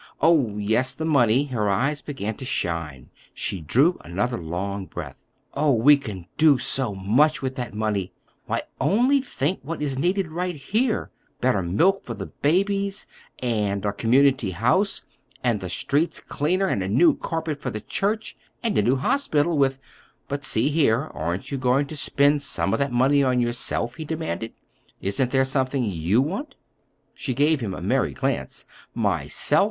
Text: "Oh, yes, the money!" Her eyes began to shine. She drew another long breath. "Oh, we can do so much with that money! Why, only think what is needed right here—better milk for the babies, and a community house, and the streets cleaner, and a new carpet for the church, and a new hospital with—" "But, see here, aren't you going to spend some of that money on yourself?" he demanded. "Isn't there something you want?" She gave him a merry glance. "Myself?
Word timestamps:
"Oh, 0.19 0.57
yes, 0.57 0.95
the 0.95 1.05
money!" 1.05 1.43
Her 1.45 1.69
eyes 1.69 2.01
began 2.01 2.35
to 2.37 2.43
shine. 2.43 3.11
She 3.35 3.61
drew 3.61 3.99
another 4.03 4.39
long 4.39 4.87
breath. 4.87 5.15
"Oh, 5.53 5.73
we 5.75 5.95
can 5.95 6.25
do 6.39 6.57
so 6.57 6.95
much 6.95 7.43
with 7.43 7.53
that 7.57 7.75
money! 7.75 8.11
Why, 8.47 8.63
only 8.79 9.21
think 9.21 9.59
what 9.61 9.79
is 9.79 9.99
needed 9.99 10.31
right 10.31 10.55
here—better 10.55 11.61
milk 11.61 12.03
for 12.03 12.15
the 12.15 12.25
babies, 12.25 13.05
and 13.43 13.85
a 13.85 13.93
community 13.93 14.49
house, 14.49 15.03
and 15.43 15.59
the 15.59 15.69
streets 15.69 16.19
cleaner, 16.19 16.65
and 16.65 16.81
a 16.81 16.89
new 16.89 17.13
carpet 17.15 17.61
for 17.61 17.69
the 17.69 17.81
church, 17.81 18.35
and 18.63 18.75
a 18.79 18.81
new 18.81 18.95
hospital 18.95 19.55
with—" 19.55 19.77
"But, 20.27 20.43
see 20.43 20.69
here, 20.69 21.11
aren't 21.13 21.51
you 21.51 21.59
going 21.59 21.85
to 21.85 21.95
spend 21.95 22.41
some 22.41 22.73
of 22.73 22.79
that 22.79 22.91
money 22.91 23.21
on 23.21 23.39
yourself?" 23.39 23.97
he 23.97 24.05
demanded. 24.05 24.53
"Isn't 24.99 25.29
there 25.29 25.45
something 25.45 25.83
you 25.83 26.23
want?" 26.23 26.55
She 27.13 27.35
gave 27.35 27.59
him 27.61 27.75
a 27.75 27.83
merry 27.83 28.13
glance. 28.15 28.65
"Myself? 28.95 29.59